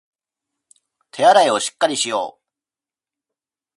[1.11, 2.41] 手洗いをしっかりしよう